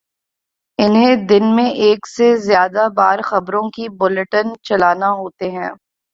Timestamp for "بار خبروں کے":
2.95-3.89